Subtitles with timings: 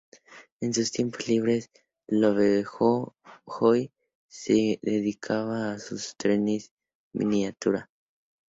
[0.61, 1.69] En sus tiempos libres,
[2.07, 3.13] Lovejoy
[4.27, 6.73] se dedica a sus trenes
[7.13, 7.87] miniatura.